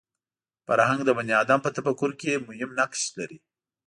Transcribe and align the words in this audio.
فرهنګ 0.67 1.01
د 1.05 1.09
بني 1.17 1.33
ادم 1.43 1.59
په 1.65 1.69
تفکر 1.77 2.09
کې 2.21 2.43
مهم 2.47 2.69
نقش 2.79 3.01
لري 3.17 3.37